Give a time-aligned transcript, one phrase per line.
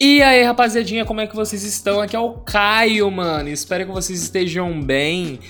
[0.00, 2.00] E aí, rapaziadinha, como é que vocês estão?
[2.00, 3.48] Aqui é o Caio, mano.
[3.48, 5.40] Espero que vocês estejam bem.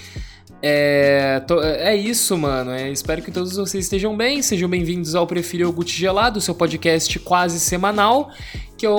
[0.62, 2.70] É, tô, é isso, mano.
[2.70, 4.40] É, espero que todos vocês estejam bem.
[4.40, 8.30] Sejam bem-vindos ao Prefiro Iogurte Gelado, seu podcast quase semanal,
[8.78, 8.98] que eu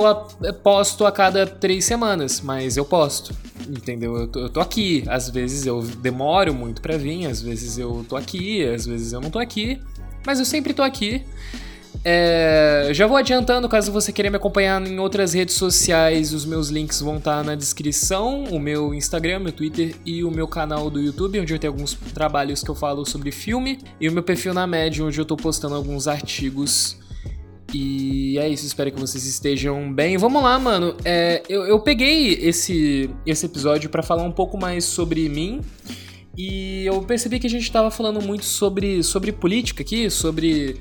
[0.62, 3.34] posto a cada três semanas, mas eu posto.
[3.68, 4.18] Entendeu?
[4.18, 5.02] Eu tô, eu tô aqui.
[5.08, 9.20] Às vezes eu demoro muito pra vir, às vezes eu tô aqui, às vezes eu
[9.20, 9.80] não tô aqui,
[10.24, 11.24] mas eu sempre tô aqui.
[12.02, 16.68] É, já vou adiantando, caso você queira me acompanhar em outras redes sociais, os meus
[16.68, 20.98] links vão estar na descrição, o meu Instagram, meu Twitter e o meu canal do
[20.98, 24.54] YouTube, onde eu tenho alguns trabalhos que eu falo sobre filme, e o meu perfil
[24.54, 26.98] na média, onde eu tô postando alguns artigos.
[27.72, 30.16] E é isso, espero que vocês estejam bem.
[30.16, 30.96] Vamos lá, mano.
[31.04, 35.60] É, eu, eu peguei esse, esse episódio para falar um pouco mais sobre mim.
[36.36, 40.80] E eu percebi que a gente tava falando muito sobre, sobre política aqui, sobre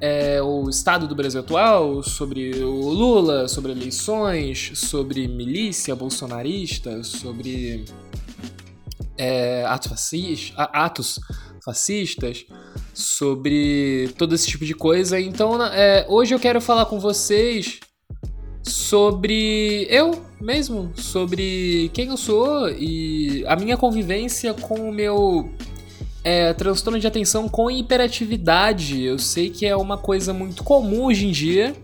[0.00, 7.84] é, o estado do Brasil atual, sobre o Lula, sobre eleições, sobre milícia bolsonarista, sobre
[9.16, 11.20] é, atos, fascistas, atos
[11.64, 12.46] fascistas,
[12.94, 15.20] sobre todo esse tipo de coisa.
[15.20, 17.80] Então, é, hoje eu quero falar com vocês
[18.62, 25.50] sobre eu mesmo, sobre quem eu sou e a minha convivência com o meu
[26.24, 29.02] é, transtorno de atenção com hiperatividade.
[29.02, 31.74] Eu sei que é uma coisa muito comum hoje em dia.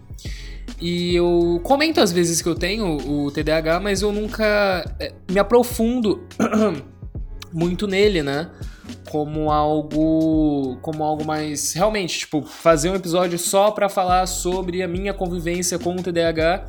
[0.81, 5.39] E eu comento às vezes que eu tenho o TDAH, mas eu nunca é, me
[5.39, 6.27] aprofundo
[7.53, 8.51] muito nele, né?
[9.09, 14.89] Como algo, como algo mais realmente, tipo, fazer um episódio só para falar sobre a
[14.89, 16.67] minha convivência com o TDAH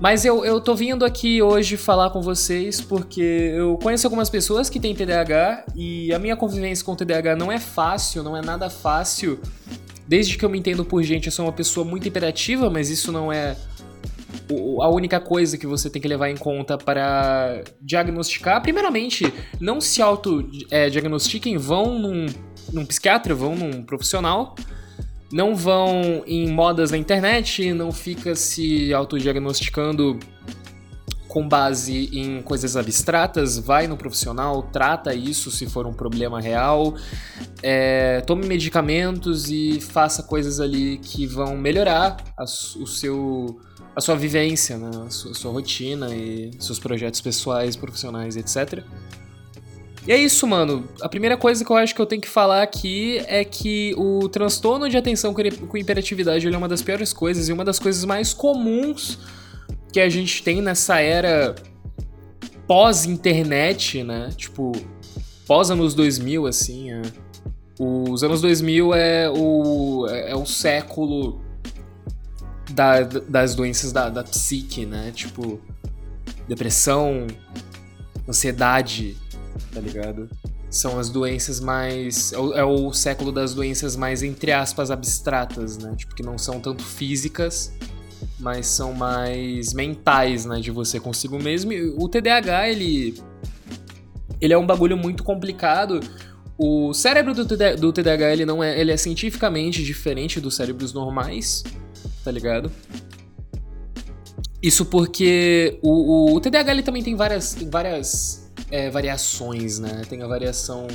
[0.00, 4.70] mas eu, eu tô vindo aqui hoje falar com vocês porque eu conheço algumas pessoas
[4.70, 8.70] que têm TDAH e a minha convivência com TDAH não é fácil, não é nada
[8.70, 9.38] fácil.
[10.08, 13.12] Desde que eu me entendo por gente, eu sou uma pessoa muito imperativa, mas isso
[13.12, 13.56] não é
[14.80, 18.60] a única coisa que você tem que levar em conta para diagnosticar.
[18.62, 22.26] Primeiramente, não se auto-diagnostiquem, é, vão num,
[22.72, 24.54] num psiquiatra, vão num profissional
[25.32, 30.18] não vão em modas na internet, não fica se autodiagnosticando
[31.30, 36.96] com base em coisas abstratas, vai no profissional, trata isso se for um problema real,
[37.62, 43.60] é, tome medicamentos e faça coisas ali que vão melhorar a, o seu,
[43.94, 44.90] a sua vivência, né?
[45.06, 48.82] a, sua, a sua rotina e seus projetos pessoais, profissionais, etc.
[50.10, 50.88] E é isso, mano.
[51.00, 54.28] A primeira coisa que eu acho que eu tenho que falar aqui é que o
[54.28, 58.34] transtorno de atenção com hiperatividade é uma das piores coisas e uma das coisas mais
[58.34, 59.20] comuns
[59.92, 61.54] que a gente tem nessa era
[62.66, 64.30] pós-internet, né?
[64.36, 64.72] Tipo,
[65.46, 66.90] pós-anos 2000, assim.
[66.90, 67.02] É.
[67.78, 71.40] Os anos 2000 é o, é o século
[72.72, 75.12] da, das doenças da, da psique, né?
[75.14, 75.60] Tipo,
[76.48, 77.28] depressão,
[78.28, 79.16] ansiedade,
[79.72, 80.28] tá ligado?
[80.68, 82.32] São as doenças mais.
[82.32, 85.94] É o, é o, século das doenças mais, entre aspas, abstratas, né?
[85.96, 87.72] Tipo, que não são tanto físicas,
[88.38, 90.60] mas são mais mentais, né?
[90.60, 91.72] De você consigo mesmo.
[91.72, 93.14] E o TDAH, ele.
[94.40, 96.00] Ele é um bagulho muito complicado.
[96.56, 100.92] O cérebro do, TDAH, do TDAH ele não é, ele é cientificamente diferente dos cérebros
[100.92, 101.64] normais,
[102.22, 102.70] tá ligado?
[104.62, 108.39] Isso porque o, o, o TDAH ele também tem várias, várias
[108.70, 110.02] é, variações, né?
[110.08, 110.86] Tem a variação.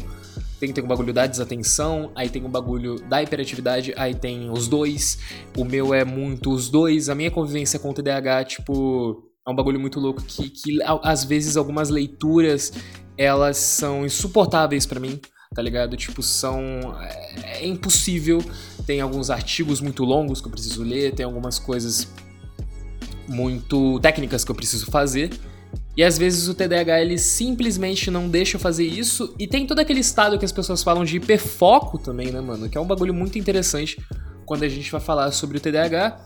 [0.59, 4.67] Tem, tem o bagulho da desatenção, aí tem o bagulho da hiperatividade, aí tem os
[4.67, 5.19] dois.
[5.57, 7.09] O meu é muito os dois.
[7.09, 11.23] A minha convivência com o TDAH, tipo, é um bagulho muito louco que, que às
[11.23, 12.71] vezes algumas leituras
[13.17, 15.19] elas são insuportáveis para mim,
[15.53, 15.95] tá ligado?
[15.95, 16.59] Tipo, são.
[17.01, 18.43] É, é, impossível.
[18.85, 22.07] Tem alguns artigos muito longos que eu preciso ler, tem algumas coisas
[23.27, 25.31] muito técnicas que eu preciso fazer.
[25.97, 29.33] E às vezes o TDAH ele simplesmente não deixa eu fazer isso.
[29.39, 32.69] E tem todo aquele estado que as pessoas falam de hiperfoco também, né, mano?
[32.69, 33.97] Que é um bagulho muito interessante
[34.45, 36.19] quando a gente vai falar sobre o TDAH.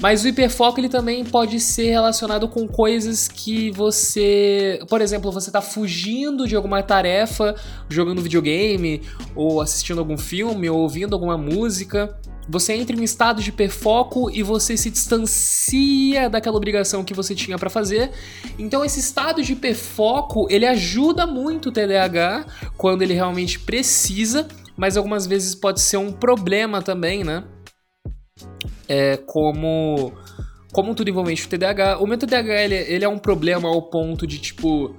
[0.00, 5.50] Mas o hiperfoco ele também pode ser relacionado com coisas que você, por exemplo, você
[5.50, 7.54] tá fugindo de alguma tarefa,
[7.88, 9.00] jogando videogame,
[9.34, 12.14] ou assistindo algum filme, ou ouvindo alguma música,
[12.48, 17.34] você entra em um estado de hiperfoco e você se distancia daquela obrigação que você
[17.34, 18.10] tinha para fazer.
[18.58, 22.46] Então esse estado de hiperfoco, ele ajuda muito o TDAH
[22.76, 24.46] quando ele realmente precisa,
[24.76, 27.44] mas algumas vezes pode ser um problema também, né?
[28.88, 30.12] É como
[30.72, 34.26] como tudo envolvente o TDAH, o meu TDAH ele, ele é um problema ao ponto
[34.26, 34.94] de tipo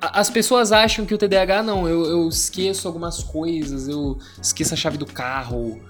[0.00, 4.76] as pessoas acham que o TDAH não, eu, eu esqueço algumas coisas, eu esqueço a
[4.76, 5.80] chave do carro,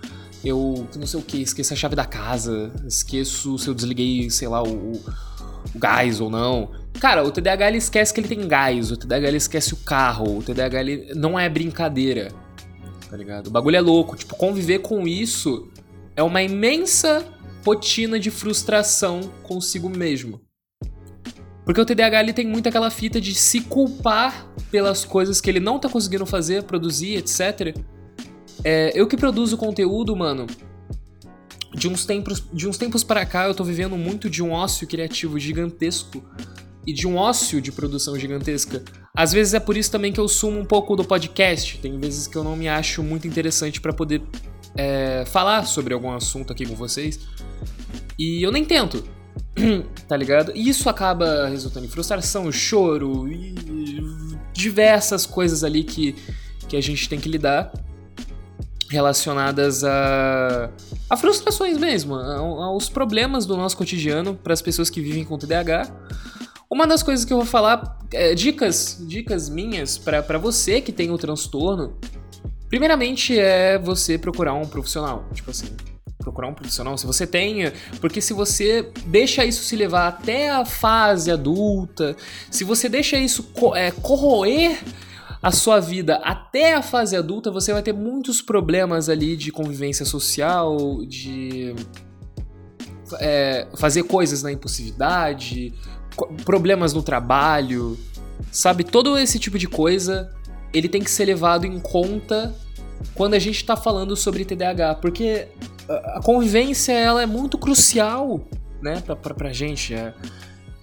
[0.45, 4.49] eu não sei o que, esqueço a chave da casa, esqueço se eu desliguei, sei
[4.49, 4.93] lá, o,
[5.75, 6.71] o gás ou não.
[7.01, 10.39] Cara, o TDAH ele esquece que ele tem gás, o TDAH ele esquece o carro,
[10.39, 12.33] o TDAH ele não é brincadeira,
[13.11, 13.49] tá ligado?
[13.49, 15.69] O bagulho é louco, tipo, conviver com isso
[16.17, 17.25] é uma imensa
[17.65, 20.41] rotina de frustração consigo mesmo.
[21.65, 25.61] Porque o TDAH ele tem muito aquela fita de se culpar pelas coisas que ele
[25.61, 27.77] não tá conseguindo fazer, produzir, etc.
[28.65, 30.47] É, eu que produzo conteúdo, mano,
[31.75, 34.87] de uns tempos, de uns tempos para cá eu tô vivendo muito de um ócio
[34.87, 36.25] criativo gigantesco
[36.87, 38.83] e de um ócio de produção gigantesca.
[39.15, 41.79] Às vezes é por isso também que eu sumo um pouco do podcast.
[41.79, 44.23] Tem vezes que eu não me acho muito interessante para poder
[44.75, 47.21] é, falar sobre algum assunto aqui com vocês.
[48.19, 49.05] E eu nem tento,
[50.09, 50.53] tá ligado?
[50.55, 53.55] E isso acaba resultando em frustração, choro e
[54.53, 56.17] diversas coisas ali que,
[56.69, 57.71] que a gente tem que lidar
[58.91, 60.71] relacionadas a,
[61.09, 65.91] a frustrações mesmo, aos problemas do nosso cotidiano para as pessoas que vivem com TDAH.
[66.71, 71.11] Uma das coisas que eu vou falar, é, dicas, dicas minhas para você que tem
[71.11, 71.99] o transtorno,
[72.69, 75.69] primeiramente é você procurar um profissional, tipo assim,
[76.19, 80.65] procurar um profissional se você tem, porque se você deixa isso se levar até a
[80.65, 82.15] fase adulta,
[82.51, 84.79] se você deixa isso co é, corroer
[85.43, 90.05] a sua vida até a fase adulta, você vai ter muitos problemas ali de convivência
[90.05, 91.75] social, de
[93.21, 95.73] é, fazer coisas na impulsividade,
[96.45, 97.97] problemas no trabalho,
[98.51, 98.85] sabe?
[98.85, 100.33] Todo esse tipo de coisa
[100.73, 102.55] ele tem que ser levado em conta
[103.15, 105.49] quando a gente está falando sobre TDAH, porque
[105.89, 108.41] a convivência ela é muito crucial,
[108.83, 109.95] né, pra, pra, pra gente.
[109.95, 110.13] É.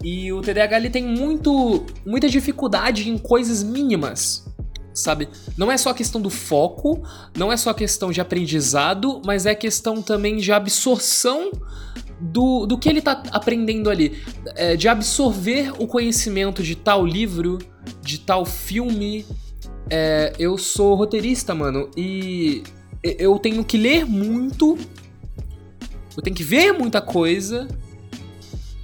[0.05, 4.45] E o TDAH ele tem muito, muita dificuldade em coisas mínimas,
[4.93, 5.27] sabe?
[5.57, 7.01] Não é só questão do foco,
[7.35, 11.51] não é só questão de aprendizado, mas é questão também de absorção
[12.21, 14.21] do, do que ele tá aprendendo ali.
[14.55, 17.57] É, de absorver o conhecimento de tal livro,
[18.03, 19.25] de tal filme.
[19.89, 22.61] É, eu sou roteirista, mano, e
[23.03, 24.77] eu tenho que ler muito,
[26.15, 27.67] eu tenho que ver muita coisa,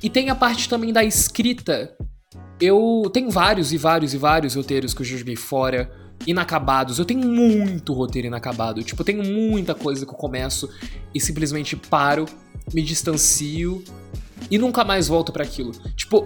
[0.01, 1.95] e tem a parte também da escrita.
[2.59, 5.92] Eu tenho vários e vários e vários roteiros que eu joguei fora,
[6.25, 7.00] inacabados.
[7.00, 8.83] Eu tenho muito roteiro inacabado.
[8.83, 10.69] Tipo, eu tenho muita coisa que eu começo
[11.13, 12.25] e simplesmente paro,
[12.74, 13.83] me distancio
[14.50, 15.71] e nunca mais volto para aquilo.
[15.95, 16.25] Tipo,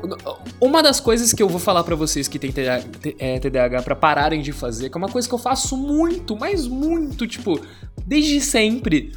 [0.59, 4.51] uma das coisas que eu vou falar para vocês que tem TDAH para pararem de
[4.51, 7.59] fazer, que é uma coisa que eu faço muito, mas muito, tipo,
[8.05, 9.13] desde sempre,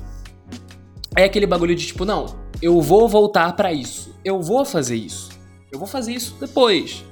[1.16, 2.26] é aquele bagulho de tipo, não,
[2.60, 4.14] eu vou voltar para isso.
[4.24, 5.30] Eu vou fazer isso.
[5.72, 7.04] Eu vou fazer isso depois.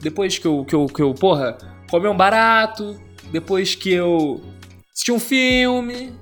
[0.00, 1.56] Depois que eu, que eu, que eu porra,
[1.90, 2.96] comer um barato,
[3.32, 4.40] depois que eu
[4.92, 6.12] assisti um filme,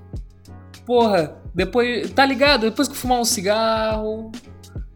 [0.85, 2.63] porra, depois, tá ligado?
[2.63, 4.31] Depois que eu fumar um cigarro,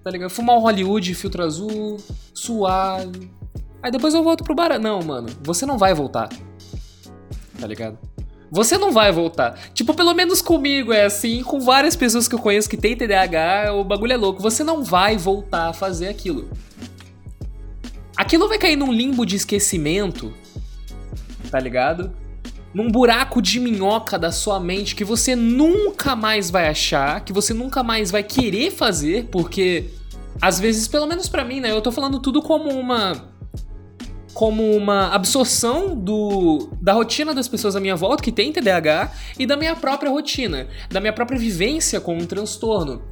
[0.02, 0.30] tá ligado?
[0.30, 1.98] Fumar um Hollywood, filtro azul,
[2.34, 3.30] suave.
[3.82, 4.78] Aí depois eu volto pro bar.
[4.78, 6.28] Não, mano, você não vai voltar.
[7.58, 7.98] Tá ligado?
[8.50, 9.58] Você não vai voltar.
[9.72, 13.72] Tipo, pelo menos comigo é assim, com várias pessoas que eu conheço que tem TDAH,
[13.74, 14.42] o bagulho é louco.
[14.42, 16.50] Você não vai voltar a fazer aquilo.
[18.16, 20.34] Aquilo vai cair num limbo de esquecimento,
[21.50, 22.12] tá ligado?
[22.74, 27.54] Num buraco de minhoca da sua mente que você nunca mais vai achar, que você
[27.54, 29.90] nunca mais vai querer fazer, porque
[30.40, 33.29] às vezes, pelo menos para mim, né, eu tô falando tudo como uma
[34.40, 39.44] como uma absorção do, da rotina das pessoas à minha volta que tem TDAH e
[39.44, 43.02] da minha própria rotina, da minha própria vivência com um transtorno.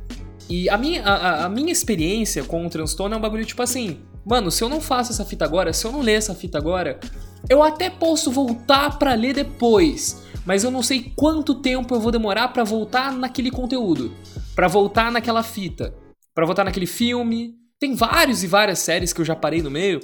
[0.48, 3.98] E a minha, a, a minha experiência com o transtorno é um bagulho tipo assim:
[4.24, 6.98] mano, se eu não faço essa fita agora, se eu não ler essa fita agora,
[7.46, 12.10] eu até posso voltar para ler depois, mas eu não sei quanto tempo eu vou
[12.10, 14.14] demorar para voltar naquele conteúdo,
[14.54, 15.92] para voltar naquela fita,
[16.34, 17.52] para voltar naquele filme.
[17.78, 20.00] Tem vários e várias séries que eu já parei no meio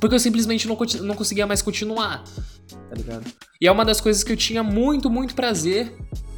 [0.00, 2.24] porque eu simplesmente não, não conseguia mais continuar,
[2.88, 3.24] tá ligado?
[3.60, 5.92] E é uma das coisas que eu tinha muito, muito prazer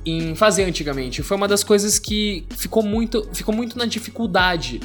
[0.05, 1.23] em fazer antigamente.
[1.23, 4.81] Foi uma das coisas que ficou muito, ficou muito na dificuldade,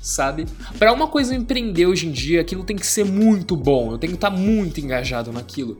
[0.00, 0.46] sabe?
[0.78, 3.92] Para uma coisa empreender hoje em dia, aquilo tem que ser muito bom.
[3.92, 5.78] Eu tenho que estar tá muito engajado naquilo,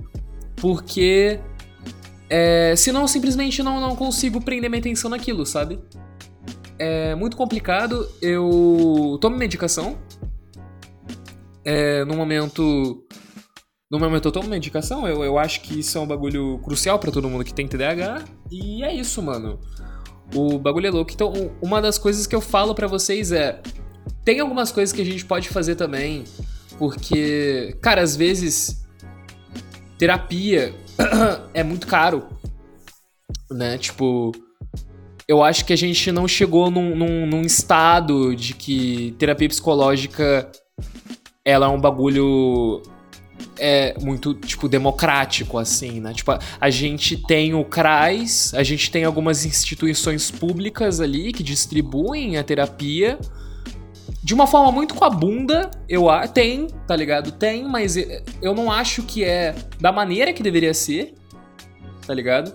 [0.57, 1.39] porque
[2.29, 5.79] é, senão eu simplesmente não, não consigo prender minha atenção naquilo, sabe?
[6.79, 8.09] É muito complicado.
[8.21, 9.97] Eu tomo medicação
[11.65, 13.05] é, no momento.
[13.91, 17.13] No momento eu tomo medicação, eu, eu acho que isso é um bagulho crucial para
[17.13, 18.25] todo mundo que tem TDAH.
[18.51, 19.61] E é isso, mano.
[20.35, 21.13] O bagulho é louco.
[21.13, 23.61] Então, uma das coisas que eu falo para vocês é.
[24.25, 26.25] Tem algumas coisas que a gente pode fazer também.
[26.79, 28.83] Porque, cara, às vezes.
[29.99, 30.75] Terapia
[31.53, 32.27] é muito caro.
[33.51, 33.77] Né?
[33.77, 34.33] Tipo.
[35.29, 40.51] eu acho que a gente não chegou num, num, num estado de que terapia psicológica
[41.45, 42.83] ela é um bagulho
[43.59, 46.13] é muito, tipo, democrático, assim, né?
[46.13, 51.43] Tipo, a, a, gente tem o CRAS, a gente tem algumas instituições públicas ali que
[51.43, 53.19] distribuem a terapia
[54.23, 57.33] de uma forma muito com a bunda, eu tem, tá ligado?
[57.33, 57.97] Tem, mas
[58.41, 61.15] eu não acho que é da maneira que deveria ser,
[62.07, 62.55] tá ligado?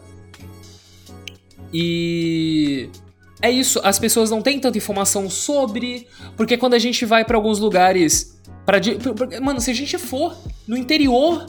[1.74, 2.90] E
[3.42, 7.36] é isso, as pessoas não têm tanta informação sobre, porque quando a gente vai para
[7.36, 8.37] alguns lugares
[8.68, 8.82] para
[9.42, 10.36] mano, se a gente for
[10.68, 11.48] no interior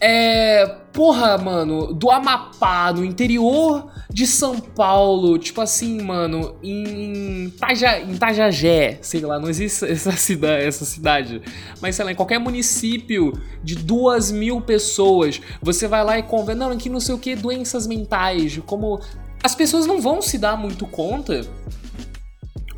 [0.00, 8.00] é, porra, mano, do Amapá, no interior de São Paulo, tipo assim, mano, em, Taja,
[8.00, 11.40] em sei lá, não existe essa cidade, essa cidade,
[11.80, 16.58] mas sei lá, em qualquer município de duas mil pessoas, você vai lá e conversa,
[16.58, 19.00] não, aqui não sei o que, doenças mentais, como
[19.44, 21.42] as pessoas não vão se dar muito conta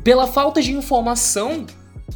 [0.03, 1.65] pela falta de informação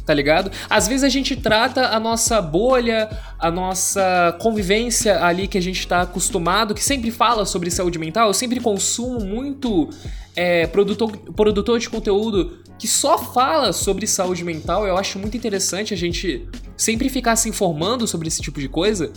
[0.04, 0.50] tá ligado?
[0.68, 3.08] Às vezes a gente trata a nossa bolha,
[3.38, 8.28] a nossa convivência ali que a gente tá acostumado, que sempre fala sobre saúde mental,
[8.28, 9.90] eu sempre consumo muito
[10.36, 14.86] é, produtor, produtor de conteúdo que só fala sobre saúde mental.
[14.86, 19.12] Eu acho muito interessante a gente sempre ficar se informando sobre esse tipo de coisa.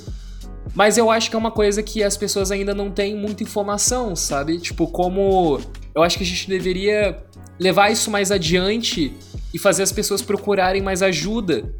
[0.75, 4.15] Mas eu acho que é uma coisa que as pessoas ainda não têm muita informação,
[4.15, 4.59] sabe?
[4.59, 5.59] Tipo, como.
[5.95, 7.17] Eu acho que a gente deveria
[7.59, 9.11] levar isso mais adiante
[9.57, 11.73] e fazer as pessoas procurarem mais ajuda,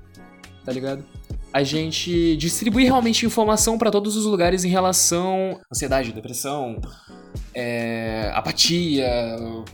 [0.66, 1.06] tá ligado?
[1.54, 6.82] A gente distribuir realmente informação para todos os lugares em relação à ansiedade, depressão,
[7.54, 9.08] é, apatia,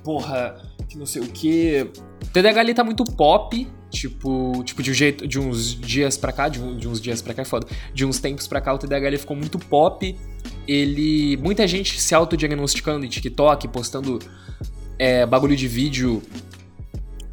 [0.04, 0.54] porra,
[0.90, 1.90] que não sei o que.
[2.34, 6.50] TDAH ali tá muito pop, tipo, tipo de um jeito, de uns dias pra cá,
[6.50, 8.78] de, um, de uns dias pra cá é foda, de uns tempos pra cá o
[8.78, 10.14] TDAH ele ficou muito pop.
[10.68, 14.20] Ele, muita gente se autodiagnosticando em TikTok, postando
[15.00, 16.22] é, bagulho de vídeo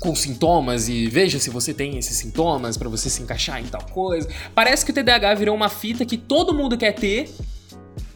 [0.00, 3.84] com sintomas e veja se você tem esses sintomas para você se encaixar em tal
[3.84, 4.26] coisa.
[4.54, 7.30] Parece que o TDAH virou uma fita que todo mundo quer ter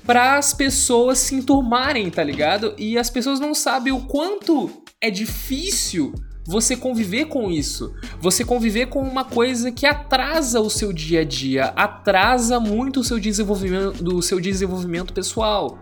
[0.07, 2.75] para as pessoas se enturmarem, tá ligado?
[2.79, 6.15] E as pessoas não sabem o quanto é difícil
[6.47, 7.95] você conviver com isso.
[8.19, 13.05] Você conviver com uma coisa que atrasa o seu dia a dia, atrasa muito o
[13.05, 15.79] seu desenvolvimento, do seu desenvolvimento pessoal.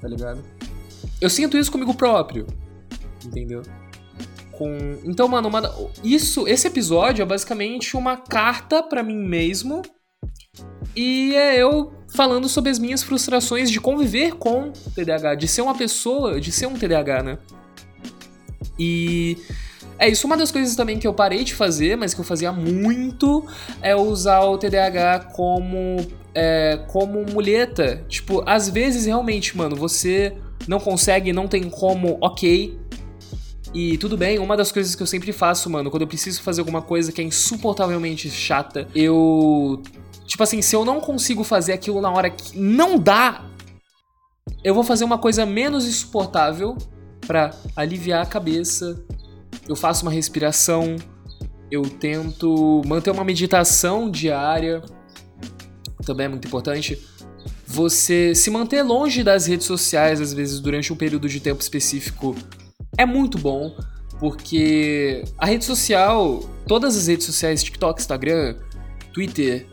[0.00, 0.42] Tá ligado?
[1.20, 2.46] Eu sinto isso comigo próprio.
[3.24, 3.62] Entendeu?
[4.58, 4.98] Com...
[5.04, 5.62] Então, mano, uma...
[6.02, 9.82] isso, esse episódio é basicamente uma carta para mim mesmo.
[10.96, 15.76] E é eu falando sobre as minhas frustrações de conviver com TDAH, de ser uma
[15.76, 17.38] pessoa, de ser um TDAH, né?
[18.76, 19.38] E
[19.96, 20.26] é isso.
[20.26, 23.46] Uma das coisas também que eu parei de fazer, mas que eu fazia muito,
[23.80, 28.04] é usar o TDAH como, é, como muleta.
[28.08, 30.36] Tipo, às vezes realmente, mano, você
[30.66, 32.76] não consegue, não tem como, ok.
[33.74, 36.60] E tudo bem, uma das coisas que eu sempre faço, mano, quando eu preciso fazer
[36.60, 39.82] alguma coisa que é insuportavelmente chata, eu.
[40.26, 43.44] Tipo assim, se eu não consigo fazer aquilo na hora que não dá,
[44.62, 46.76] eu vou fazer uma coisa menos insuportável
[47.26, 49.02] para aliviar a cabeça.
[49.66, 50.96] Eu faço uma respiração,
[51.70, 54.82] eu tento manter uma meditação diária,
[56.04, 56.98] também é muito importante.
[57.66, 62.34] Você se manter longe das redes sociais, às vezes, durante um período de tempo específico,
[62.98, 63.74] é muito bom,
[64.18, 68.56] porque a rede social, todas as redes sociais, TikTok, Instagram,
[69.14, 69.66] Twitter,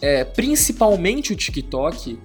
[0.00, 2.18] é, principalmente o TikTok,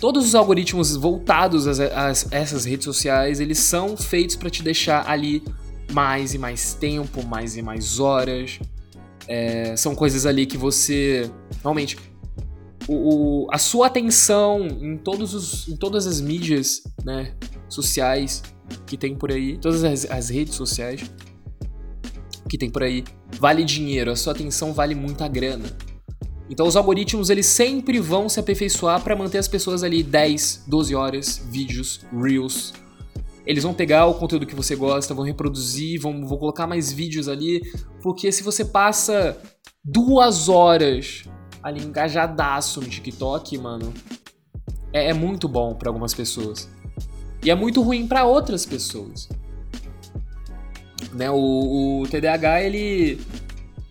[0.00, 5.42] todos os algoritmos voltados a, essas redes sociais, eles são feitos para te deixar ali
[5.92, 8.60] mais e mais tempo, mais e mais horas.
[9.26, 11.30] É, são coisas ali que você
[11.62, 11.96] realmente
[12.88, 17.34] o, o, a sua atenção em, todos os, em todas as mídias né,
[17.68, 18.42] sociais
[18.86, 21.10] que tem por aí, todas as, as redes sociais
[22.48, 23.04] que tem por aí,
[23.38, 25.64] vale dinheiro, a sua atenção vale muita grana.
[26.48, 30.94] Então os algoritmos eles sempre vão se aperfeiçoar para manter as pessoas ali 10, 12
[30.94, 32.74] horas, vídeos, reels.
[33.46, 37.28] Eles vão pegar o conteúdo que você gosta, vão reproduzir, vão, vão colocar mais vídeos
[37.28, 37.62] ali,
[38.02, 39.38] porque se você passa
[39.82, 41.24] duas horas
[41.64, 43.94] ali engajadaço no TikTok, mano,
[44.92, 46.68] é, é muito bom para algumas pessoas.
[47.42, 49.30] E é muito ruim para outras pessoas.
[51.14, 51.30] Né?
[51.30, 53.18] O, o, TDAH, ele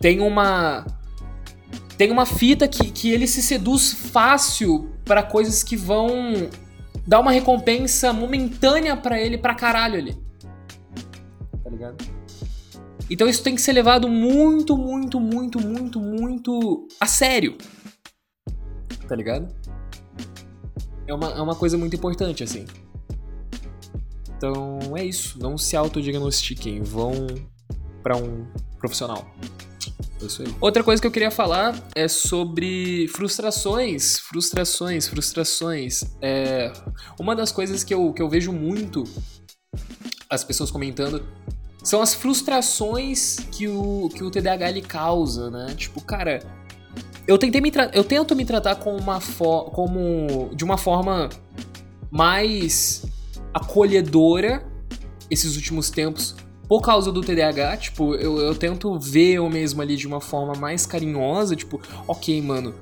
[0.00, 0.86] tem uma
[1.98, 6.48] tem uma fita que, que ele se seduz fácil para coisas que vão
[7.06, 10.16] dar uma recompensa momentânea para ele pra caralho ali.
[11.62, 12.13] Tá ligado?
[13.10, 17.56] Então isso tem que ser levado muito, muito, muito, muito, muito a sério.
[19.06, 19.54] Tá ligado?
[21.06, 22.64] É uma, é uma coisa muito importante, assim.
[24.36, 25.38] Então é isso.
[25.38, 26.82] Não se autodiagnostiquem.
[26.82, 27.26] Vão
[28.02, 28.46] para um
[28.78, 29.26] profissional.
[30.22, 30.54] É.
[30.58, 34.18] Outra coisa que eu queria falar é sobre frustrações.
[34.18, 36.02] Frustrações, frustrações.
[36.22, 36.72] É...
[37.18, 39.04] Uma das coisas que eu, que eu vejo muito
[40.30, 41.26] as pessoas comentando
[41.84, 45.74] são as frustrações que o, que o TDAH ele causa, né?
[45.76, 46.42] Tipo, cara,
[47.28, 51.28] eu tentei me eu tento me tratar como uma como de uma forma
[52.10, 53.04] mais
[53.52, 54.66] acolhedora
[55.30, 56.34] esses últimos tempos
[56.68, 60.54] por causa do TDAH, tipo, eu, eu tento ver eu mesmo ali de uma forma
[60.54, 62.74] mais carinhosa, tipo, ok, mano,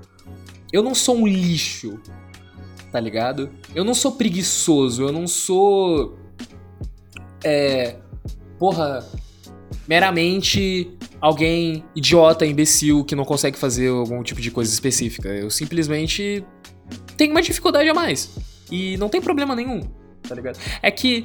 [0.73, 2.01] eu não sou um lixo,
[2.93, 3.51] tá ligado?
[3.75, 6.17] Eu não sou preguiçoso, eu não sou.
[7.45, 7.97] É.
[8.63, 9.05] Porra,
[9.89, 15.29] meramente alguém idiota, imbecil, que não consegue fazer algum tipo de coisa específica.
[15.31, 16.45] Eu simplesmente
[17.17, 18.31] tenho uma dificuldade a mais.
[18.71, 19.81] E não tem problema nenhum,
[20.23, 20.61] tá ligado?
[20.81, 21.25] É que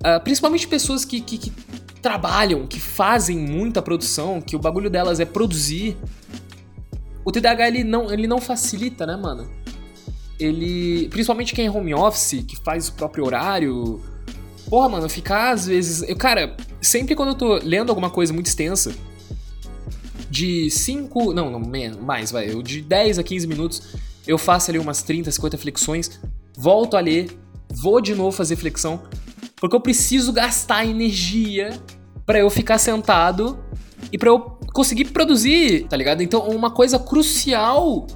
[0.00, 1.52] Uh, principalmente pessoas que, que, que,
[2.00, 5.94] trabalham, que fazem muita produção, que o bagulho delas é produzir.
[7.22, 9.50] O TDAH ele não, ele não facilita, né, mano?
[10.38, 11.06] Ele.
[11.10, 14.00] Principalmente quem é home office, que faz o próprio horário.
[14.70, 16.08] Porra, mano, ficar às vezes.
[16.08, 18.94] Eu, cara, sempre quando eu tô lendo alguma coisa muito extensa,
[20.30, 21.34] de 5.
[21.34, 21.60] Não, não,
[22.00, 22.48] mais, vai.
[22.48, 23.82] Eu, de 10 a 15 minutos,
[24.26, 26.20] eu faço ali umas 30, 50 flexões,
[26.56, 27.36] volto a ler,
[27.68, 29.02] vou de novo fazer flexão.
[29.56, 31.76] Porque eu preciso gastar energia
[32.24, 33.58] para eu ficar sentado
[34.12, 34.38] e para eu
[34.72, 36.22] conseguir produzir, tá ligado?
[36.22, 38.06] Então, uma coisa crucial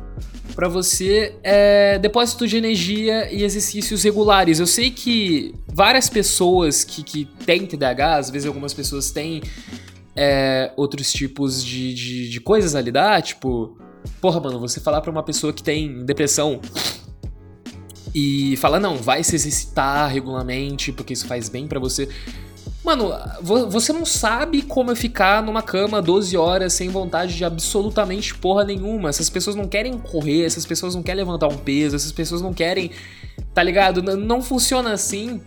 [0.55, 4.61] para você é depósito de energia e exercícios regulares.
[4.61, 9.43] Eu sei que várias pessoas que, que têm TDAH, às vezes algumas pessoas têm
[10.15, 13.77] é, outros tipos de, de, de coisas a lidar, tipo,
[14.21, 16.61] porra, mano, você falar pra uma pessoa que tem depressão
[18.15, 22.09] e fala, não, vai se exercitar regularmente, porque isso faz bem para você.
[22.85, 28.35] Mano, você não sabe como é ficar numa cama 12 horas sem vontade de absolutamente
[28.35, 29.09] porra nenhuma.
[29.09, 32.53] Essas pessoas não querem correr, essas pessoas não querem levantar um peso, essas pessoas não
[32.53, 32.91] querem.
[33.55, 34.03] Tá ligado?
[34.03, 35.41] Não funciona assim.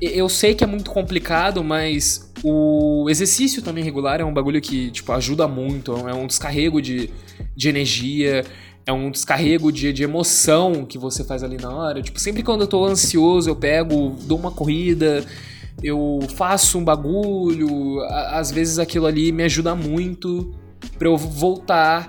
[0.00, 4.92] Eu sei que é muito complicado, mas o exercício também regular é um bagulho que,
[4.92, 5.92] tipo, ajuda muito.
[6.08, 7.10] É um descarrego de,
[7.56, 8.44] de energia
[8.88, 12.00] é um descarrego de, de emoção que você faz ali na hora.
[12.00, 15.26] Tipo, sempre quando eu tô ansioso, eu pego, dou uma corrida,
[15.82, 18.00] eu faço um bagulho.
[18.30, 20.54] Às vezes aquilo ali me ajuda muito
[20.98, 22.08] para eu voltar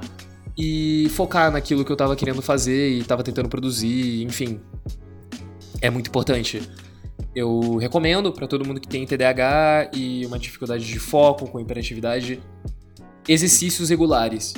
[0.57, 4.59] e focar naquilo que eu tava querendo fazer e tava tentando produzir, enfim.
[5.81, 6.61] É muito importante.
[7.35, 12.41] Eu recomendo para todo mundo que tem TDAH e uma dificuldade de foco com hiperatividade
[13.27, 14.53] exercícios regulares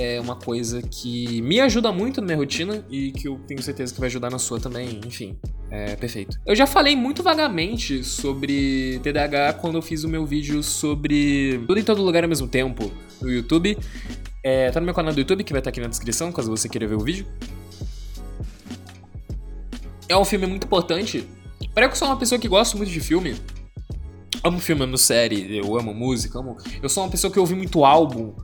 [0.00, 3.92] é uma coisa que me ajuda muito na minha rotina e que eu tenho certeza
[3.92, 5.38] que vai ajudar na sua também, enfim.
[5.70, 6.38] É perfeito.
[6.46, 11.78] Eu já falei muito vagamente sobre TDAH quando eu fiz o meu vídeo sobre tudo
[11.78, 13.78] em todo lugar ao mesmo tempo no YouTube.
[14.42, 16.68] É, tá no meu canal do YouTube, que vai estar aqui na descrição, caso você
[16.68, 17.26] queira ver o vídeo.
[20.08, 21.28] É um filme muito importante.
[21.74, 23.36] Para eu que sou uma pessoa que gosta muito de filme,
[24.42, 26.56] amo filme, amo série, eu amo música, amo...
[26.82, 28.34] Eu sou uma pessoa que ouve muito álbum,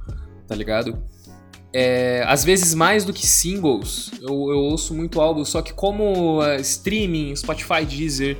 [0.46, 1.02] tá ligado?
[1.78, 6.40] É, às vezes mais do que singles, eu, eu ouço muito álbum, só que como
[6.40, 8.38] uh, streaming, Spotify, Deezer,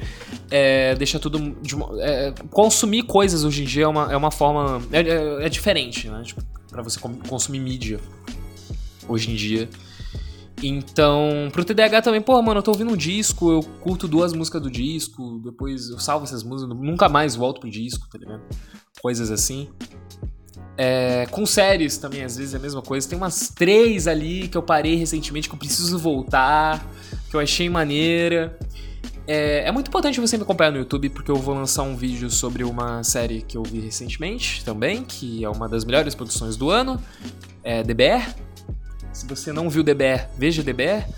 [0.51, 1.55] é, deixa tudo.
[1.61, 4.81] De é, consumir coisas hoje em dia é uma, é uma forma.
[4.91, 6.23] É, é, é diferente, né?
[6.23, 8.01] Tipo, pra você consumir mídia
[9.07, 9.69] hoje em dia.
[10.63, 14.63] Então, pro TDAH também, pô, mano, eu tô ouvindo um disco, eu curto duas músicas
[14.63, 18.41] do disco, depois eu salvo essas músicas, nunca mais volto pro disco, tá ligado?
[19.03, 19.69] Coisas assim.
[20.79, 23.09] É, com séries também, às vezes é a mesma coisa.
[23.09, 26.87] Tem umas três ali que eu parei recentemente que eu preciso voltar,
[27.31, 28.59] que eu achei maneira.
[29.27, 32.31] É, é, muito importante você me acompanhar no YouTube, porque eu vou lançar um vídeo
[32.31, 36.71] sobre uma série que eu vi recentemente também, que é uma das melhores produções do
[36.71, 37.03] ano,
[37.65, 38.37] é Bear.
[39.13, 41.09] Se você não viu Bear, veja Bear.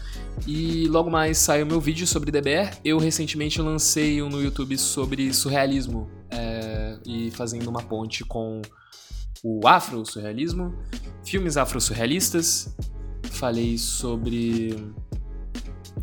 [0.46, 2.78] E logo mais sai o meu vídeo sobre Bear.
[2.84, 8.62] Eu recentemente lancei um no YouTube sobre surrealismo, é, e fazendo uma ponte com
[9.42, 10.74] o afro-surrealismo,
[11.24, 12.74] filmes afro-surrealistas,
[13.30, 14.74] falei sobre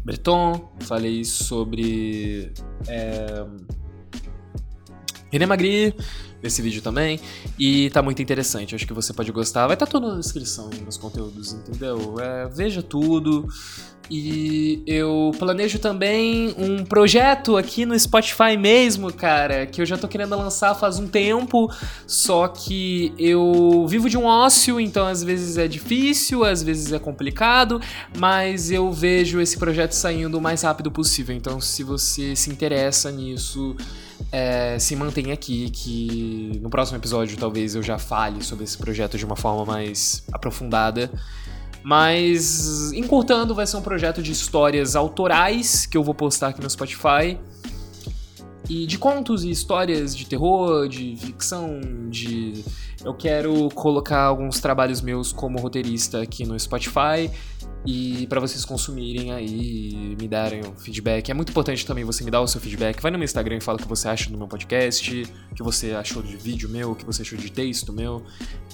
[0.04, 2.54] Breton, falei sobre
[2.88, 3.46] é,
[5.32, 5.96] René Magri
[6.42, 7.20] nesse vídeo também,
[7.58, 10.70] e tá muito interessante, acho que você pode gostar, vai estar tá tudo na descrição
[10.86, 12.16] nos conteúdos, entendeu?
[12.20, 13.48] É, veja tudo,
[14.10, 20.08] E eu planejo também um projeto aqui no Spotify mesmo, cara, que eu já tô
[20.08, 21.72] querendo lançar faz um tempo,
[22.06, 27.00] só que eu vivo de um ócio, então às vezes é difícil, às vezes é
[27.00, 27.82] complicado,
[28.18, 31.36] mas eu vejo esse projeto saindo o mais rápido possível.
[31.36, 33.76] Então, se você se interessa nisso,
[34.32, 39.18] é, se mantenha aqui, que no próximo episódio talvez eu já fale sobre esse projeto
[39.18, 41.12] de uma forma mais aprofundada.
[41.86, 46.68] Mas, encurtando, vai ser um projeto de histórias autorais que eu vou postar aqui no
[46.68, 47.38] Spotify.
[48.68, 52.66] E de contos e histórias de terror, de ficção, de.
[53.04, 57.30] Eu quero colocar alguns trabalhos meus como roteirista aqui no Spotify
[57.86, 61.30] e para vocês consumirem aí, me darem o feedback.
[61.30, 63.00] É muito importante também você me dar o seu feedback.
[63.00, 65.62] Vai no meu Instagram e fala o que você acha do meu podcast, o que
[65.62, 68.24] você achou de vídeo meu, o que você achou de texto meu.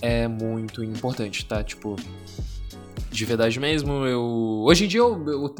[0.01, 1.61] É muito importante, tá?
[1.61, 1.97] Tipo,
[3.11, 4.05] de verdade mesmo.
[4.05, 5.55] Eu hoje em dia eu, eu,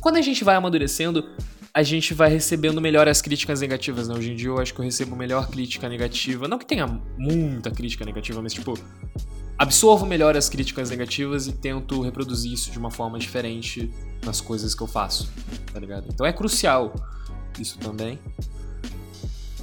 [0.00, 1.24] quando a gente vai amadurecendo,
[1.72, 4.14] a gente vai recebendo melhor as críticas negativas, né?
[4.14, 7.70] Hoje em dia eu acho que eu recebo melhor crítica negativa, não que tenha muita
[7.70, 8.76] crítica negativa, mas tipo
[9.56, 13.90] absorvo melhor as críticas negativas e tento reproduzir isso de uma forma diferente
[14.24, 15.30] nas coisas que eu faço,
[15.72, 16.06] tá ligado?
[16.12, 16.94] Então é crucial
[17.58, 18.18] isso também.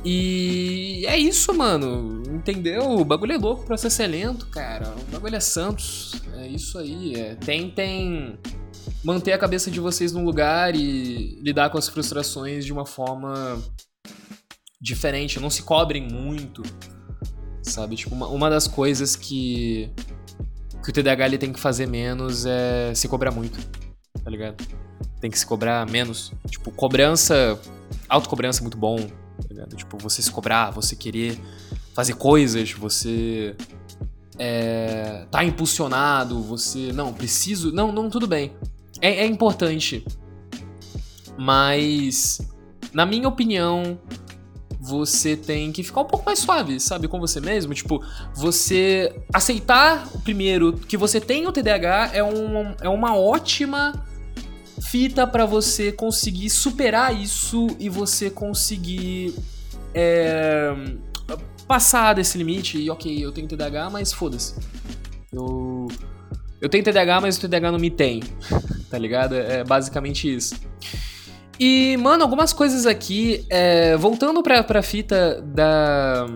[0.06, 2.24] E é isso, mano.
[2.28, 2.92] Entendeu?
[2.92, 4.94] O bagulho é louco, o processo é lento, cara.
[4.96, 6.14] O bagulho é Santos.
[6.38, 7.16] É isso aí.
[7.16, 7.36] É.
[7.36, 8.38] Tentem
[9.04, 13.62] manter a cabeça de vocês num lugar e lidar com as frustrações de uma forma
[14.80, 15.40] diferente.
[15.40, 16.64] Não se cobrem muito,
[17.62, 17.96] sabe?
[17.96, 19.90] Tipo, uma, uma das coisas que,
[20.84, 23.60] que o TDAH ele tem que fazer menos é se cobrar muito,
[24.24, 24.64] tá ligado?
[25.20, 26.32] Tem que se cobrar menos.
[26.50, 27.60] Tipo, cobrança,
[28.08, 29.76] autocobrança é muito bom, tá ligado?
[29.76, 31.40] Tipo, você se cobrar, você querer
[31.94, 33.56] fazer coisas, você
[34.40, 36.92] é, tá impulsionado, você.
[36.94, 37.72] Não, preciso.
[37.72, 38.54] Não, não, tudo bem.
[39.02, 40.06] É, é importante.
[41.38, 42.40] Mas,
[42.94, 44.00] na minha opinião,
[44.80, 47.74] você tem que ficar um pouco mais suave, sabe, com você mesmo.
[47.74, 54.06] Tipo, você aceitar, primeiro, que você tem o TDAH é, um, é uma ótima
[54.82, 59.36] fita para você conseguir superar isso e você conseguir
[59.94, 60.74] é,
[61.68, 64.56] passar desse limite e ok, eu tenho TDAH, mas foda-se.
[65.32, 65.88] Eu,
[66.62, 68.22] eu tenho TDAH, mas o TDAH não me tem,
[68.90, 69.36] tá ligado?
[69.36, 70.56] É basicamente isso.
[71.60, 76.28] E, mano, algumas coisas aqui, é, voltando pra, pra fita da.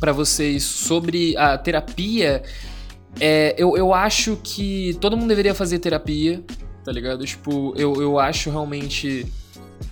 [0.00, 2.42] pra vocês sobre a terapia,
[3.20, 6.42] é, eu, eu acho que todo mundo deveria fazer terapia,
[6.84, 7.24] tá ligado?
[7.24, 9.26] Tipo, eu, eu acho realmente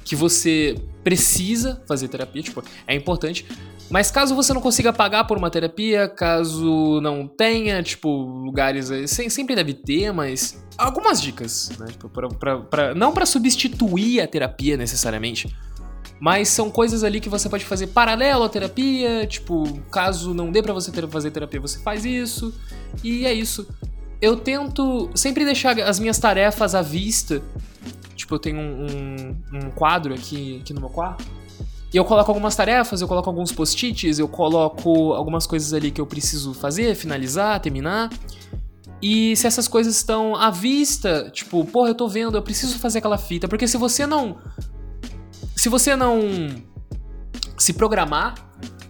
[0.04, 0.74] que você
[1.08, 3.46] precisa fazer terapia, tipo, é importante.
[3.88, 8.90] Mas caso você não consiga pagar por uma terapia, caso não tenha, tipo, lugares.
[9.10, 10.62] Sempre deve ter, mas.
[10.76, 11.86] Algumas dicas, né?
[11.86, 15.56] Tipo, pra, pra, pra, não para substituir a terapia necessariamente.
[16.20, 19.26] Mas são coisas ali que você pode fazer paralelo à terapia.
[19.26, 22.52] Tipo, caso não dê para você ter, fazer terapia, você faz isso.
[23.02, 23.66] E é isso
[24.20, 27.40] eu tento sempre deixar as minhas tarefas à vista.
[28.28, 31.24] Tipo, eu tenho um, um, um quadro aqui, aqui no meu quarto.
[31.92, 35.98] E eu coloco algumas tarefas, eu coloco alguns post-its, eu coloco algumas coisas ali que
[35.98, 38.10] eu preciso fazer, finalizar, terminar.
[39.00, 42.98] E se essas coisas estão à vista, tipo, porra, eu tô vendo, eu preciso fazer
[42.98, 43.48] aquela fita.
[43.48, 44.36] Porque se você não.
[45.56, 46.20] Se você não
[47.56, 48.34] se programar,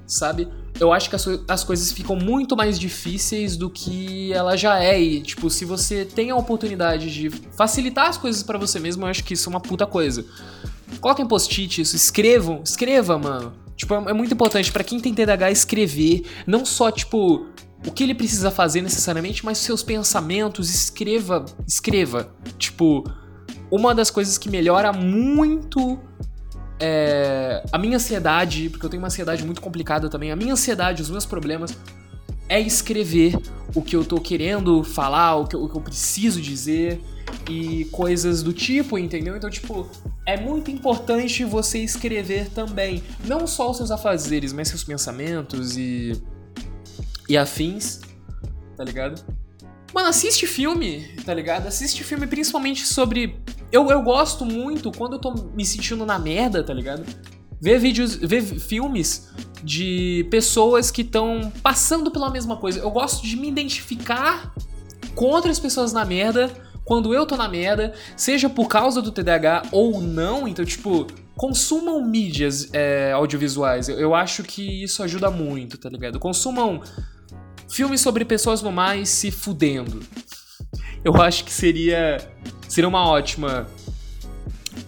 [0.04, 0.48] sabe?
[0.80, 5.00] Eu acho que as, as, coisas ficam muito mais difíceis do que ela já é.
[5.00, 9.08] E, tipo, se você tem a oportunidade de facilitar as coisas para você mesmo, eu
[9.08, 10.24] acho que isso é uma puta coisa.
[11.00, 13.52] Coloquem post-it isso, escrevam, escreva, mano.
[13.76, 17.46] Tipo, é, é muito importante para quem tem TDAH escrever, não só, tipo,
[17.86, 22.32] o que ele precisa fazer necessariamente, mas seus pensamentos, escreva, escreva.
[22.56, 23.04] Tipo,
[23.70, 25.98] uma das coisas que melhora muito
[26.80, 31.02] é, a minha ansiedade, porque eu tenho uma ansiedade muito complicada também, a minha ansiedade,
[31.02, 31.76] os meus problemas
[32.48, 33.38] é escrever
[33.74, 37.00] o que eu tô querendo falar, o que eu, o que eu preciso dizer
[37.48, 39.36] e coisas do tipo, entendeu?
[39.36, 39.88] Então, tipo,
[40.24, 46.12] é muito importante você escrever também, não só os seus afazeres, mas seus pensamentos e
[47.28, 48.00] e afins,
[48.74, 49.22] tá ligado?
[49.94, 51.66] Mano, assiste filme, tá ligado?
[51.66, 53.40] Assiste filme principalmente sobre.
[53.72, 57.04] Eu, eu gosto muito quando eu tô me sentindo na merda, tá ligado?
[57.60, 59.30] Ver vídeos, ver filmes
[59.62, 62.80] de pessoas que estão passando pela mesma coisa.
[62.80, 64.52] Eu gosto de me identificar
[65.14, 66.50] com outras pessoas na merda
[66.84, 70.48] quando eu tô na merda, seja por causa do TDAH ou não.
[70.48, 73.88] Então, tipo, consumam mídias é, audiovisuais.
[73.88, 76.18] Eu, eu acho que isso ajuda muito, tá ligado?
[76.18, 76.80] Consumam
[77.70, 80.00] Filme sobre pessoas normais se fudendo.
[81.04, 82.18] Eu acho que seria
[82.68, 83.66] seria uma ótima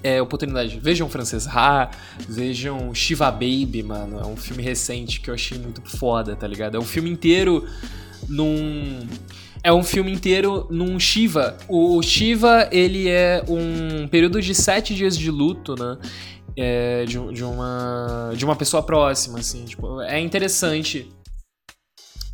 [0.02, 0.78] é, oportunidade.
[0.80, 1.90] Vejam Frances Ha,
[2.28, 4.18] vejam Shiva Baby, mano.
[4.18, 6.76] É um filme recente que eu achei muito foda, tá ligado?
[6.76, 7.66] É um filme inteiro
[8.28, 9.06] num.
[9.62, 11.56] É um filme inteiro num Shiva.
[11.68, 15.98] O Shiva, ele é um período de sete dias de luto, né?
[16.56, 19.64] É, de, de, uma, de uma pessoa próxima, assim.
[19.64, 21.10] Tipo, é interessante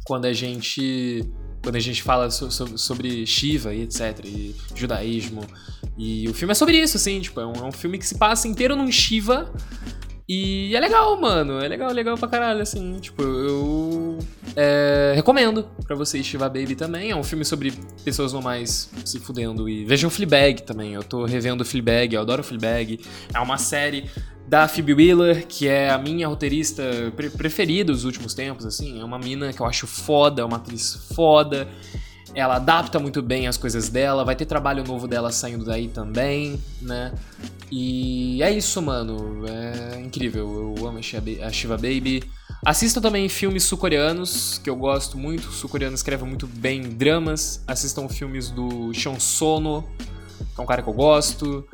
[0.06, 1.28] quando a gente
[1.62, 5.44] quando a gente fala so, so, sobre Shiva e etc, e judaísmo.
[5.98, 8.16] E o filme é sobre isso, assim, tipo, é um, é um filme que se
[8.16, 9.52] passa inteiro num Shiva.
[10.28, 11.60] E é legal, mano.
[11.60, 12.98] É legal, legal pra caralho, assim.
[13.00, 14.18] Tipo, eu
[14.56, 17.10] é, recomendo pra vocês Shiva Baby também.
[17.10, 17.72] É um filme sobre
[18.04, 19.68] pessoas normais se fudendo.
[19.68, 20.94] E vejam Fleabag também.
[20.94, 23.00] Eu tô revendo Fleabag, eu adoro Fleabag.
[23.32, 24.10] É uma série
[24.48, 26.82] da Phoebe Wheeler, que é a minha roteirista
[27.14, 29.00] pre preferida dos últimos tempos, assim.
[29.00, 31.68] É uma mina que eu acho foda, é uma atriz foda.
[32.34, 36.60] Ela adapta muito bem as coisas dela, vai ter trabalho novo dela saindo daí também,
[36.82, 37.12] né?
[37.70, 39.44] E é isso, mano.
[39.48, 40.74] É incrível.
[40.76, 42.22] Eu amo a Shiva Baby.
[42.64, 45.50] Assistam também filmes sul-coreanos, que eu gosto muito.
[45.52, 47.62] Sul-coreano escreve muito bem dramas.
[47.66, 49.84] Assistam filmes do Sean Sono,
[50.54, 51.66] que é um cara que eu gosto.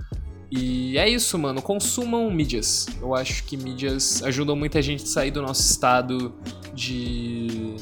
[0.51, 1.63] E é isso, mano.
[1.63, 2.87] Consumam mídias.
[3.01, 6.35] Eu acho que mídias ajudam muita gente a sair do nosso estado
[6.75, 7.75] de.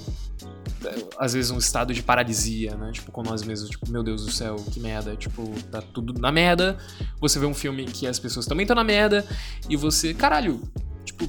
[1.18, 2.90] Às vezes um estado de paralisia, né?
[2.92, 3.70] Tipo, com nós mesmos.
[3.70, 5.16] Tipo, meu Deus do céu, que merda.
[5.16, 6.78] Tipo, tá tudo na merda.
[7.20, 9.26] Você vê um filme que as pessoas também estão na merda.
[9.68, 10.60] E você, caralho,
[11.04, 11.28] tipo,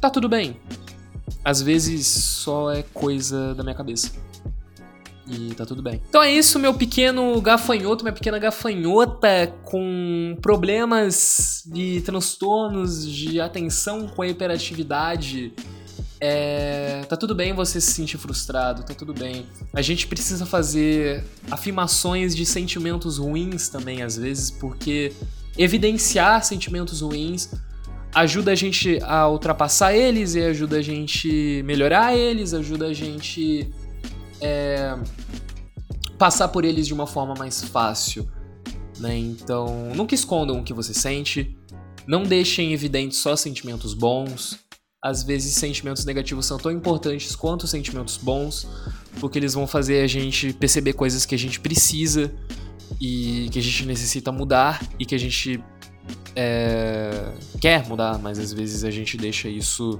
[0.00, 0.56] tá tudo bem.
[1.44, 4.12] Às vezes só é coisa da minha cabeça.
[5.26, 6.02] E tá tudo bem.
[6.08, 14.08] Então é isso, meu pequeno gafanhoto, minha pequena gafanhota com problemas de transtornos de atenção
[14.08, 15.54] com a hiperatividade.
[16.24, 19.44] É, tá tudo bem você se sentir frustrado, tá tudo bem.
[19.72, 25.12] A gente precisa fazer afirmações de sentimentos ruins também, às vezes, porque
[25.58, 27.50] evidenciar sentimentos ruins
[28.14, 33.68] ajuda a gente a ultrapassar eles e ajuda a gente melhorar eles, ajuda a gente
[34.40, 34.96] é,
[36.16, 38.30] passar por eles de uma forma mais fácil.
[39.00, 39.18] Né?
[39.18, 41.58] Então, nunca escondam o que você sente,
[42.06, 44.62] não deixem evidentes só sentimentos bons.
[45.02, 48.68] Às vezes, sentimentos negativos são tão importantes quanto sentimentos bons,
[49.18, 52.32] porque eles vão fazer a gente perceber coisas que a gente precisa
[53.00, 55.62] e que a gente necessita mudar e que a gente
[56.36, 59.98] é, quer mudar, mas às vezes a gente deixa isso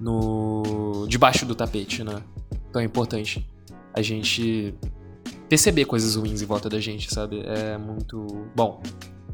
[0.00, 2.22] no debaixo do tapete, né?
[2.70, 3.46] Então é importante
[3.92, 4.74] a gente
[5.48, 7.42] perceber coisas ruins em volta da gente, sabe?
[7.44, 8.82] É muito bom.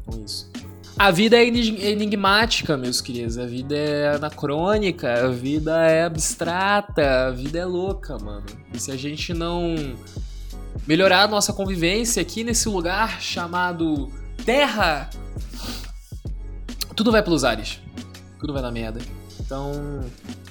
[0.01, 0.51] Então, isso.
[0.97, 3.37] A vida é enigmática, meus queridos.
[3.37, 8.45] A vida é anacrônica, a vida é abstrata, a vida é louca, mano.
[8.73, 9.75] E se a gente não
[10.87, 14.11] melhorar a nossa convivência aqui nesse lugar chamado
[14.45, 15.09] Terra,
[16.95, 17.79] tudo vai pelos ares.
[18.39, 19.01] Tudo vai na merda.
[19.39, 20.01] Então,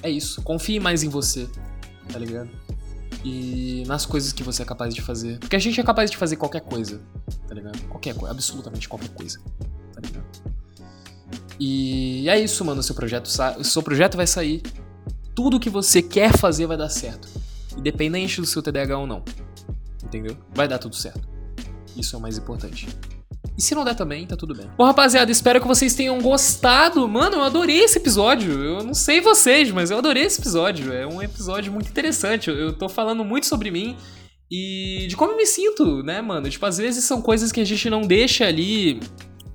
[0.01, 0.41] é isso.
[0.41, 1.47] Confie mais em você,
[2.11, 2.49] tá ligado?
[3.23, 5.39] e nas coisas que você é capaz de fazer.
[5.39, 7.01] Porque a gente é capaz de fazer qualquer coisa,
[7.47, 7.79] tá ligado?
[7.87, 9.39] Qualquer coisa, absolutamente qualquer coisa,
[10.07, 10.25] ligado?
[11.59, 12.81] E é isso, mano.
[12.83, 13.29] Seu projeto,
[13.63, 14.61] seu projeto vai sair.
[15.35, 17.27] Tudo que você quer fazer vai dar certo.
[17.77, 19.23] Independente do seu TDAH ou não.
[20.03, 20.37] Entendeu?
[20.53, 21.27] Vai dar tudo certo.
[21.95, 22.87] Isso é o mais importante.
[23.57, 24.67] E se não der também, tá tudo bem.
[24.75, 27.07] Bom, rapaziada, espero que vocês tenham gostado.
[27.07, 28.51] Mano, eu adorei esse episódio.
[28.51, 30.91] Eu não sei vocês, mas eu adorei esse episódio.
[30.91, 32.49] É um episódio muito interessante.
[32.49, 33.95] Eu tô falando muito sobre mim
[34.51, 36.49] e de como eu me sinto, né, mano?
[36.49, 38.99] Tipo, às vezes são coisas que a gente não deixa ali.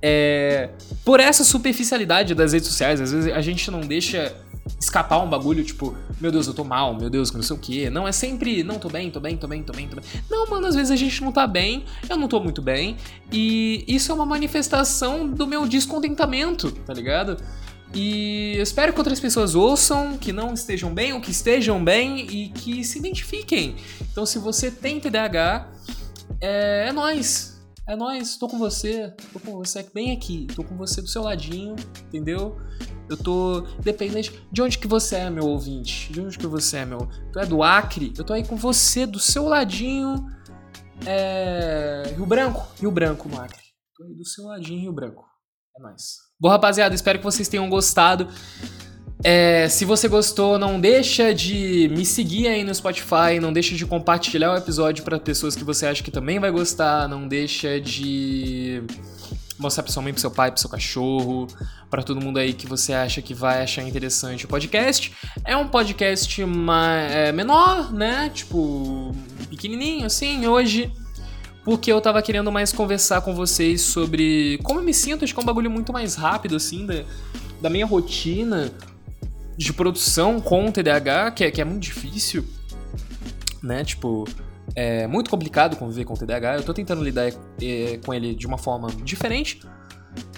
[0.01, 0.69] É,
[1.03, 4.33] por essa superficialidade das redes sociais, às vezes a gente não deixa
[4.79, 7.89] escapar um bagulho, tipo, meu Deus, eu tô mal, meu Deus, não sei o quê.
[7.89, 10.05] Não, é sempre, não, tô bem, tô bem, tô bem, tô bem, tô bem.
[10.29, 12.95] Não, mano, às vezes a gente não tá bem, eu não tô muito bem.
[13.31, 17.37] E isso é uma manifestação do meu descontentamento, tá ligado?
[17.93, 22.19] E eu espero que outras pessoas ouçam, que não estejam bem ou que estejam bem
[22.19, 23.75] e que se identifiquem.
[24.11, 25.67] Então, se você tem TDAH,
[26.39, 27.48] é, é nós.
[27.89, 31.23] É nós, tô com você, tô com você bem aqui, tô com você do seu
[31.23, 31.75] ladinho,
[32.05, 32.55] entendeu?
[33.09, 36.13] Eu tô dependente de onde que você é, meu ouvinte.
[36.13, 37.09] De onde que você é, meu.
[37.33, 38.13] Tu é do Acre?
[38.15, 40.23] Eu tô aí com você, do seu ladinho.
[41.03, 42.13] É.
[42.15, 42.63] Rio Branco?
[42.79, 43.63] Rio Branco, no Acre.
[43.95, 45.25] Tô aí do seu ladinho, Rio Branco.
[45.75, 46.17] É nóis.
[46.39, 48.27] Bom, rapaziada, espero que vocês tenham gostado.
[49.23, 53.85] É, se você gostou, não deixa de me seguir aí no Spotify, não deixa de
[53.85, 58.81] compartilhar o episódio para pessoas que você acha que também vai gostar, não deixa de
[59.57, 61.47] mostrar pra sua mãe, pro seu pai, pro seu cachorro,
[61.89, 65.11] para todo mundo aí que você acha que vai achar interessante o podcast.
[65.43, 68.31] É um podcast mais, é, menor, né?
[68.33, 69.13] Tipo,
[69.49, 70.47] pequenininho assim.
[70.47, 70.89] Hoje
[71.65, 75.39] porque eu tava querendo mais conversar com vocês sobre como eu me sinto, acho que
[75.39, 77.03] é um bagulho muito mais rápido, assim, da,
[77.61, 78.71] da minha rotina
[79.59, 82.45] de produção com o TDAH, que é, que é muito difícil,
[83.61, 83.83] né?
[83.83, 84.25] Tipo,
[84.73, 86.55] é muito complicado conviver com o TDAH.
[86.55, 87.29] Eu tô tentando lidar
[87.61, 89.59] é, com ele de uma forma diferente,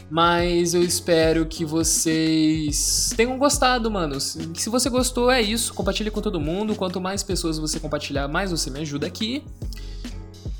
[0.10, 4.20] mas eu espero que vocês tenham gostado, mano.
[4.20, 5.72] Se você gostou, é isso.
[5.76, 6.74] Compartilhe com todo mundo.
[6.74, 9.44] Quanto mais pessoas você compartilhar, mais você me ajuda aqui.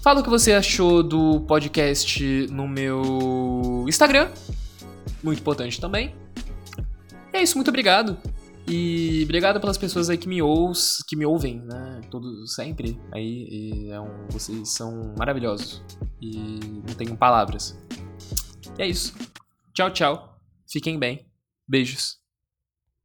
[0.04, 4.30] Fala o que você achou do podcast no meu Instagram.
[5.24, 6.14] Muito importante também.
[7.34, 8.18] E é isso, muito obrigado.
[8.74, 10.38] E obrigado pelas pessoas aí que me,
[11.06, 12.00] que me ouvem, né?
[12.10, 12.98] Todos sempre.
[13.12, 15.84] Aí é um, vocês são maravilhosos.
[16.22, 16.38] E
[16.88, 17.78] não tenho palavras.
[18.80, 19.14] E é isso.
[19.74, 20.40] Tchau, tchau.
[20.72, 21.26] Fiquem bem.
[21.68, 22.21] Beijos.